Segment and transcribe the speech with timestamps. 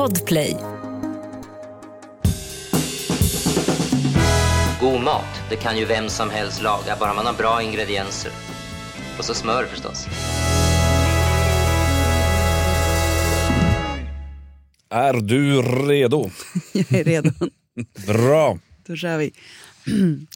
[0.00, 0.56] Podplay.
[4.80, 8.32] God mat, det kan ju vem som helst laga, bara man har bra ingredienser.
[9.18, 10.06] Och så smör förstås.
[14.90, 16.30] Är du redo?
[16.72, 17.30] Jag är redo.
[18.06, 18.58] Bra.
[18.86, 19.32] Då kör vi.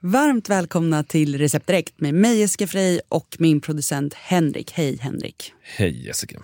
[0.00, 4.72] Varmt välkomna till Recept Direkt med mig Jessica Frey och min producent Henrik.
[4.72, 5.52] Hej Henrik.
[5.62, 6.40] Hej Jessica.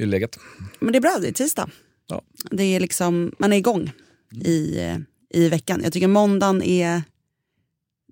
[0.00, 0.38] Hur är läget?
[0.78, 1.70] Men det är bra, det är tisdag.
[2.06, 2.22] Ja.
[2.50, 3.92] Det är liksom, man är igång
[4.44, 4.98] i, eh,
[5.30, 5.80] i veckan.
[5.84, 7.02] Jag tycker måndagen är,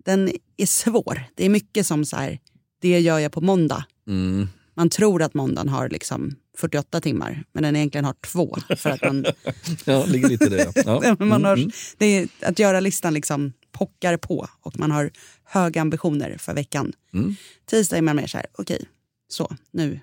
[0.05, 1.25] den är svår.
[1.35, 2.39] Det är mycket som så här,
[2.81, 3.85] det gör jag på måndag.
[4.07, 4.49] Mm.
[4.75, 8.57] Man tror att måndagen har liksom 48 timmar, men den egentligen har två.
[8.77, 9.27] För att man,
[9.85, 10.73] Ja, ligger lite i det.
[10.87, 11.17] Ja.
[11.25, 15.11] man har, Mm, det är, att göra-listan liksom pockar på och man har
[15.45, 16.93] höga ambitioner för veckan.
[17.15, 17.35] Mm.
[17.67, 18.85] Tisdag är man mer så här, okej,
[19.29, 20.01] så nu,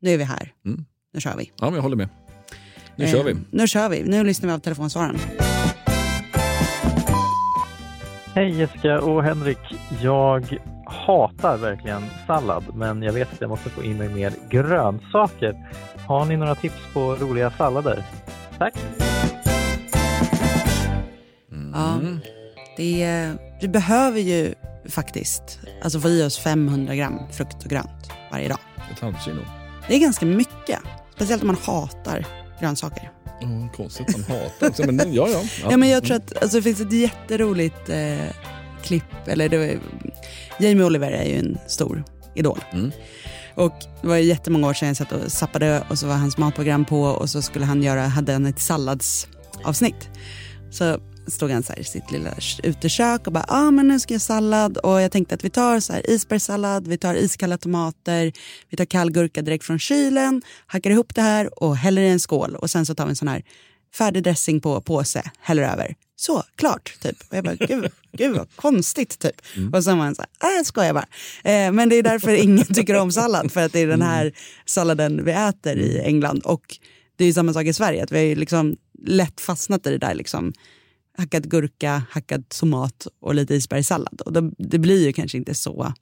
[0.00, 0.52] nu är vi här.
[0.64, 0.84] Mm.
[1.16, 1.52] Nu kör vi.
[1.60, 2.08] ja, men jag håller med.
[2.96, 3.30] Nu kör vi.
[3.30, 4.02] Eh, Nu kör vi.
[4.02, 5.18] Nu lyssnar vi av telefonsvararen.
[8.34, 9.58] Hej Jessica och Henrik.
[10.02, 15.68] Jag hatar verkligen sallad, men jag vet att jag måste få in mig mer grönsaker.
[16.06, 18.02] Har ni några tips på roliga sallader?
[18.58, 18.74] Tack!
[21.74, 22.00] Ja,
[22.76, 23.30] det,
[23.60, 24.54] vi behöver ju
[24.88, 28.58] faktiskt alltså få i oss 500 gram frukt och grönt varje dag.
[28.90, 29.00] Ett.
[29.88, 30.80] Det är ganska mycket.
[31.16, 32.26] Speciellt om man hatar
[32.60, 33.10] grönsaker.
[33.40, 34.86] Oh, konstigt, man hatar också.
[34.86, 35.42] Men ja, ja.
[35.70, 38.26] Ja, men jag tror att alltså, det finns ett jätteroligt eh,
[38.82, 39.28] klipp.
[39.28, 39.80] Eller det var,
[40.60, 42.64] Jamie Oliver är ju en stor idol.
[42.72, 42.90] Mm.
[43.54, 46.84] Och det var jättemånga år sedan jag satt och zappade och så var hans matprogram
[46.84, 50.08] på och så skulle han göra, hade han ett salladsavsnitt.
[50.70, 54.00] Så stod han så här i sitt lilla utekök och bara, ja ah, men nu
[54.00, 57.58] ska jag sallad och jag tänkte att vi tar så här isbergssallad, vi tar iskalla
[57.58, 58.32] tomater,
[58.70, 62.20] vi tar kall gurka direkt från kylen, hackar ihop det här och häller i en
[62.20, 63.42] skål och sen så tar vi en sån här
[63.94, 65.94] färdig dressing på påse, häller över.
[66.16, 67.16] Så, klart, typ.
[67.30, 69.34] Och jag bara, gud, gud vad konstigt, typ.
[69.72, 71.06] Och sen var han så här, äh, jag skojar bara.
[71.44, 74.32] Eh, men det är därför ingen tycker om sallad, för att det är den här
[74.66, 76.42] salladen vi äter i England.
[76.44, 76.78] Och
[77.16, 79.90] det är ju samma sak i Sverige, att vi har ju liksom lätt fastnat i
[79.90, 80.52] det där liksom
[81.18, 84.20] hackad gurka, hackad tomat och lite isbergssallad.
[84.20, 85.92] Och då, det blir ju kanske inte så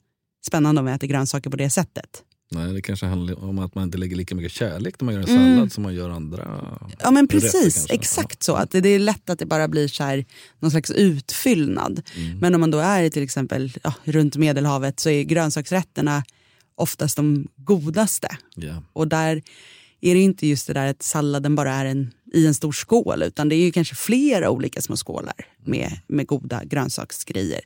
[0.47, 2.22] spännande om vi äter grönsaker på det sättet.
[2.50, 5.22] Nej, det kanske handlar om att man inte lägger lika mycket kärlek när man gör
[5.22, 5.54] en Mm.
[5.56, 7.94] sallad som man gör andra Ja men rätter precis, kanske.
[7.94, 8.54] exakt så.
[8.54, 10.25] Att det, det är lätt att det bara blir så här,
[10.60, 12.02] någon slags utfyllnad.
[12.16, 12.38] Mm.
[12.38, 16.25] Men om man då är till exempel ja, runt Medelhavet så är grönsaksrätterna
[16.75, 18.28] oftast de godaste.
[18.56, 18.82] Ja.
[18.92, 19.42] Och där
[20.00, 23.22] är det inte just det där att salladen bara är en, i en stor skål
[23.22, 27.61] utan det är ju kanske flera olika små skålar med, med goda grönsaksgrejer.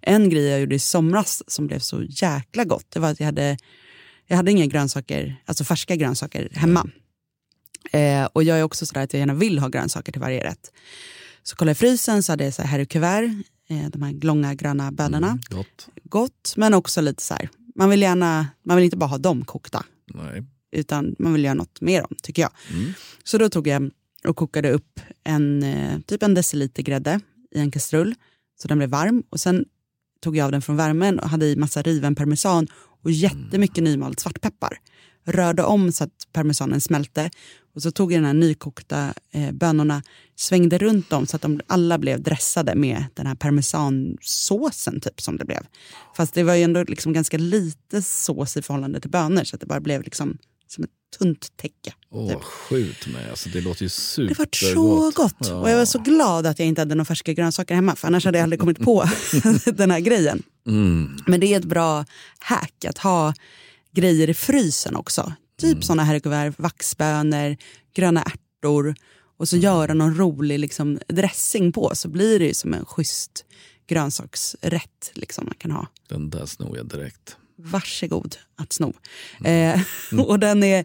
[0.00, 3.26] En grej jag gjorde i somras som blev så jäkla gott det var att jag
[3.26, 3.58] hade,
[4.26, 6.90] jag hade inga grönsaker, alltså färska grönsaker hemma.
[7.92, 10.72] Eh, och jag är också sådär att jag gärna vill ha grönsaker till varje rätt.
[11.42, 13.30] Så kollade jag i frysen så hade jag så här Harry Kuvert,
[13.68, 15.26] eh, de här långa gröna bönorna.
[15.26, 15.88] Mm, gott.
[16.04, 19.44] Gott, men också lite så här, man vill gärna, man vill inte bara ha dem
[19.44, 19.84] kokta
[20.14, 20.42] Nej.
[20.72, 22.50] utan man vill göra något med dem, tycker jag.
[22.72, 22.92] Mm.
[23.24, 23.90] Så då tog jag
[24.28, 27.20] och kokade upp en, eh, typ en deciliter grädde
[27.54, 28.14] i en kastrull,
[28.62, 29.22] så den blev varm.
[29.30, 29.64] Och sen
[30.20, 32.66] tog jag av den från värmen och hade i massa riven parmesan
[33.02, 34.78] och jättemycket nymald svartpeppar.
[35.24, 37.30] Rörde om så att parmesanen smälte
[37.74, 40.02] och så tog jag den här nykokta eh, bönorna,
[40.36, 45.36] svängde runt dem så att de alla blev dressade med den här parmesansåsen typ som
[45.36, 45.66] det blev.
[46.16, 49.60] Fast det var ju ändå liksom ganska lite sås i förhållande till bönor så att
[49.60, 51.94] det bara blev liksom som ett tunt täcke.
[52.10, 52.42] Åh, typ.
[52.42, 53.30] skjut mig.
[53.30, 54.62] Alltså, det låter ju Det supergott.
[54.62, 55.36] var så gott.
[55.40, 55.54] Ja.
[55.54, 58.24] Och jag var så glad att jag inte hade några färska grönsaker hemma för annars
[58.24, 59.04] hade jag aldrig kommit på
[59.64, 60.42] den här grejen.
[60.66, 61.16] Mm.
[61.26, 62.04] Men det är ett bra
[62.38, 63.34] hack att ha
[63.92, 65.32] grejer i frysen också.
[65.60, 65.82] Typ Mm.
[65.82, 67.56] såna här kuvert, vaxbönor,
[67.94, 68.94] gröna ärtor
[69.38, 73.44] och så göra någon rolig liksom, dressing på så blir det ju som en schysst
[73.86, 75.86] grönsaksrätt liksom, man kan ha.
[76.08, 77.36] Den där snor jag direkt.
[77.64, 78.92] Varsågod att sno.
[79.44, 79.80] Eh,
[80.18, 80.84] och den är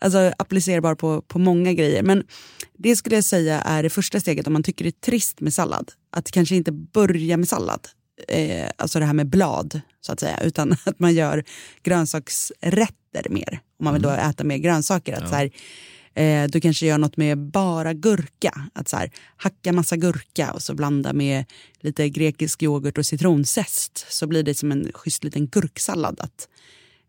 [0.00, 2.02] alltså, applicerbar på, på många grejer.
[2.02, 2.24] Men
[2.78, 5.54] det skulle jag säga är det första steget om man tycker det är trist med
[5.54, 5.92] sallad.
[6.12, 7.88] Att kanske inte börja med sallad,
[8.28, 11.44] eh, alltså det här med blad så att säga, utan att man gör
[11.82, 13.60] grönsaksrätter mer.
[13.78, 15.12] Om man vill då äta mer grönsaker.
[15.12, 15.50] Att så här,
[16.14, 18.68] eh, du kanske gör något med bara gurka.
[18.72, 21.44] Att så här, hacka massa gurka och så blanda med
[21.80, 24.06] lite grekisk yoghurt och citronzest.
[24.08, 26.20] Så blir det som en schysst liten gurksallad.
[26.20, 26.48] Att,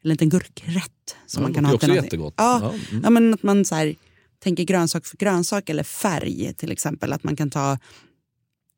[0.03, 2.06] en liten gurkrätt som Ja, man kan det ha till också någonting.
[2.06, 2.33] jättegott.
[2.38, 3.03] Ja, Ja, mm.
[3.03, 3.95] ja, men att man så här,
[4.39, 7.13] tänker grönsak för grönsak eller färg till exempel.
[7.13, 7.77] Att man kan ta,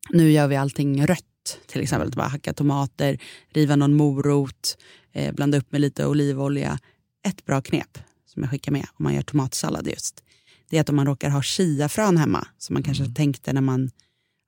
[0.10, 2.10] nu gör vi allting rött till exempel.
[2.10, 3.20] Att bara hacka tomater,
[3.54, 4.78] riva någon morot,
[5.14, 6.80] eh, blanda upp med lite olivolja.
[7.28, 7.98] Ett bra knep
[8.34, 10.24] som jag skickar med om man gör tomatsallad just.
[10.70, 13.92] det är att om man råkar ha chiafrön hemma, som man kanske tänkte när man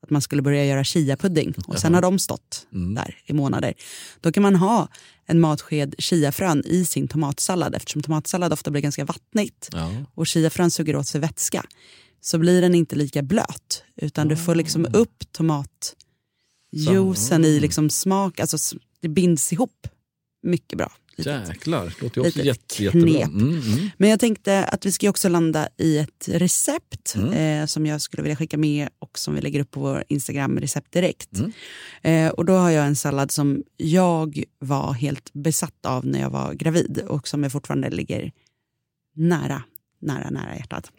[0.03, 3.73] att man skulle börja göra chiapudding och sen har de stått där i månader.
[4.21, 4.87] Då kan man ha
[5.25, 9.91] en matsked chiafrön i sin tomatsallad eftersom tomatsallad ofta blir ganska vattnigt Ja.
[10.13, 11.65] och chiafrön suger åt sig vätska.
[12.21, 18.39] Så blir den inte lika blöt utan du får liksom upp tomatjuicen i liksom smak,
[18.39, 19.87] alltså det binds ihop
[20.43, 20.91] mycket bra.
[21.17, 21.47] Litet.
[21.47, 23.21] Jäklar, det låter ju också jätte, jättebra.
[23.21, 23.89] Mm, mm.
[23.97, 27.61] Men jag tänkte att vi ska också landa i ett recept Mm.
[27.61, 30.59] eh, som jag skulle vilja skicka med och som vi lägger upp på vår Instagram
[30.59, 31.29] recept direkt.
[31.33, 31.51] Mm.
[32.01, 36.29] Eh, och då har jag en sallad som jag var helt besatt av när jag
[36.29, 38.31] var gravid och som jag fortfarande ligger
[39.15, 39.63] nära,
[40.01, 40.91] nära, nära hjärtat.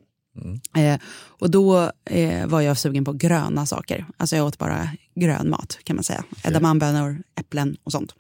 [0.43, 0.61] Mm.
[0.77, 4.07] Eh, och då eh, var jag sugen på gröna saker.
[4.17, 6.25] Alltså jag åt bara grön mat kan man säga.
[6.45, 8.15] Edamamebönor, äpplen och sånt.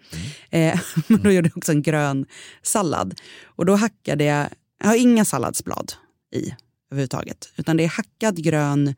[0.51, 2.27] Eh, men då gjorde jag också en grön
[2.63, 3.21] sallad.
[3.45, 4.49] Och då hackade jag,
[4.81, 5.93] jag har inga salladsblad
[6.35, 6.55] i
[6.91, 7.53] överhuvudtaget.
[7.57, 8.95] Utan det är hackad grön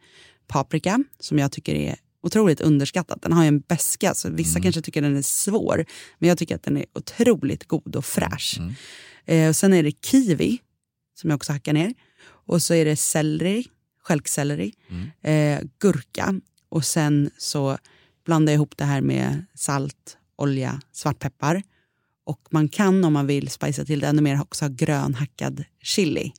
[0.46, 3.18] paprika som jag tycker är otroligt underskattad.
[3.22, 5.84] Den har ju en beska, så vissa kanske tycker den är svår.
[6.18, 8.58] Men jag tycker att den är otroligt god och fräsch.
[9.24, 10.58] Eh, och sen är det kiwi
[11.14, 11.94] som jag också hackar ner.
[12.48, 13.66] Och så är det selleri,
[14.02, 14.74] stjälkselleri,
[15.22, 17.78] eh, gurka och sen så
[18.24, 21.62] blandar jag ihop det här med salt, olja, svartpeppar.
[22.24, 25.64] Och man kan om man vill spicea till det ännu mer också ha grön hackad
[25.82, 26.32] chili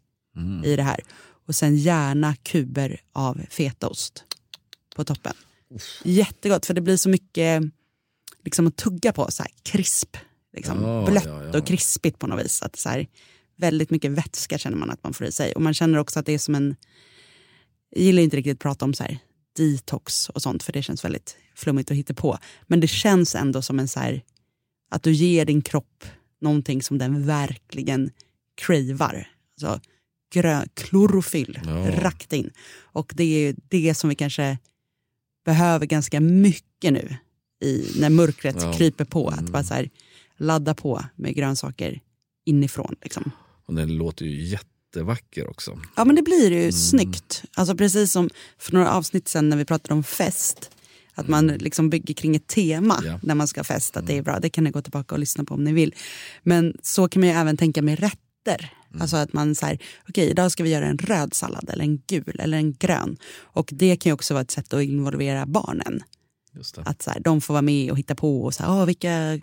[0.65, 0.99] i det här.
[1.47, 4.23] Och sen gärna kuber av fetaost
[4.95, 5.33] på toppen.
[6.03, 7.63] Jättegott för det blir så mycket
[8.43, 10.17] liksom att tugga på, så här krisp.
[10.53, 11.57] Liksom, Ja, blött ja, ja.
[11.57, 12.61] och krispigt på något vis.
[12.61, 13.07] Att så här,
[13.59, 15.51] väldigt mycket vätska känner man att man får i sig.
[15.53, 16.75] Och man känner också att det är som en...
[17.89, 19.17] Jag gillar inte riktigt att prata om så här
[19.57, 22.37] detox och sånt för det känns väldigt flummigt att hitta på.
[22.67, 24.23] Men det känns ändå som en så här,
[24.89, 26.05] att du ger din kropp
[26.41, 28.11] någonting som den verkligen
[28.55, 29.27] cravar.
[29.53, 29.81] Alltså
[30.33, 32.01] grö, klorofyll, Ja.
[32.01, 32.51] rakt in.
[32.81, 34.57] Och det är ju det som vi kanske
[35.45, 37.15] behöver ganska mycket nu
[37.61, 38.73] i, när mörkret Ja.
[38.73, 39.29] kryper på.
[39.29, 39.89] Att bara så här,
[40.37, 42.01] ladda på med grönsaker
[42.45, 42.95] inifrån.
[43.01, 43.31] Liksom.
[43.69, 45.79] Och den låter ju jättevacker också.
[45.95, 46.63] Ja men det blir Mm.
[46.63, 47.43] ju snyggt.
[47.53, 50.69] Alltså precis som för några avsnitt sen när vi pratade om fest.
[51.15, 53.09] Att man liksom bygger kring ett tema Mm.
[53.09, 53.19] Mm.
[53.23, 53.97] när man ska ha fest.
[53.97, 54.39] Att det är bra.
[54.39, 55.95] Det kan ni gå tillbaka och lyssna på om ni vill.
[56.43, 58.73] Men så kan man ju även tänka med rätter.
[58.89, 59.01] Mm.
[59.01, 59.79] Alltså att man säger,
[60.09, 63.17] okej idag ska vi göra en röd sallad eller en gul eller en grön.
[63.39, 65.99] Och det kan ju också vara ett sätt att involvera barnen.
[66.85, 69.39] Att så här, de får vara med och hitta på och så här, "Åh, vilka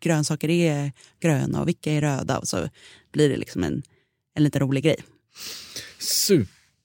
[0.00, 2.38] grönsaker är gröna och vilka är röda.
[2.38, 2.68] Och så
[3.12, 3.82] blir det liksom en,
[4.34, 4.96] en lite rolig grej.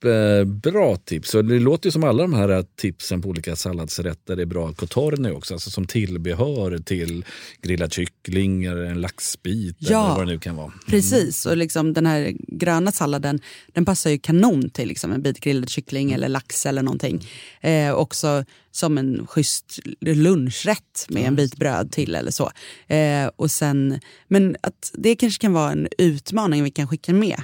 [0.02, 1.36] Superbra tips.
[1.36, 5.32] Och det låter ju som alla de här tipsen på olika salladsrätter är bra cotorne
[5.32, 5.54] också.
[5.54, 7.26] Alltså som tillbehör till
[7.62, 10.06] grillad kyckling eller en laxbit Ja.
[10.06, 10.74] eller vad det nu kan vara.
[10.88, 13.40] Precis, och liksom den här gröna salladen
[13.74, 17.28] den passar ju kanon till liksom en bit grillad kyckling eller lax eller någonting.
[17.62, 22.52] Eh, också som en schysst lunchrätt med en bit bröd till eller så.
[22.88, 27.42] Eh, och sen, men att det kanske kan vara en utmaning vi kan skicka med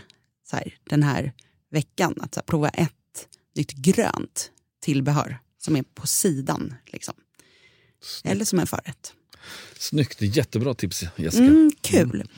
[0.49, 1.31] så här, den här
[1.71, 2.15] veckan.
[2.19, 2.93] Att här, prova ett
[3.55, 6.73] nytt grönt tillbehör som är på sidan.
[6.85, 7.13] Liksom.
[8.23, 9.13] Eller som en förrätt.
[9.77, 11.43] Snyggt, jättebra tips Jessica.
[11.43, 12.29] Mm, kul.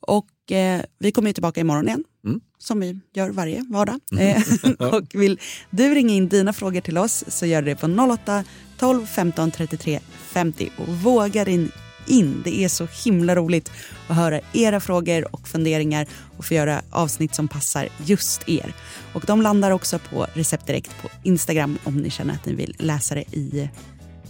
[0.00, 2.04] Och eh, vi kommer ju tillbaka imorgon igen.
[2.24, 2.40] Mm.
[2.58, 4.00] Som vi gör varje vardag.
[4.18, 4.42] Eh,
[4.94, 5.40] och vill
[5.70, 8.44] du ringa in dina frågor till oss så gör det på 08
[8.78, 10.00] 12 15 33
[10.32, 10.70] 50.
[10.76, 11.70] Och våga rin
[12.06, 12.42] in.
[12.44, 13.70] Det är så himla roligt
[14.08, 16.06] att höra era frågor och funderingar
[16.36, 18.74] och få göra avsnitt som passar just er.
[19.12, 22.74] Och de landar också på Recept Direkt på Instagram om ni känner att ni vill
[22.78, 23.70] läsa det i,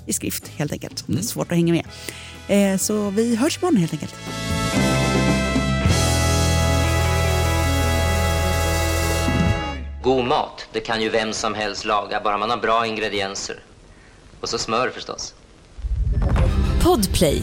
[0.07, 1.04] i skrift helt enkelt.
[1.09, 1.87] Om det är svårt att hänga med.
[2.49, 4.14] Eh, så vi hörs imorgon helt enkelt.
[10.02, 13.57] God mat, det kan ju vem som helst laga, bara man har bra ingredienser.
[14.40, 15.35] Och så smör förstås.
[16.83, 17.43] Podplay,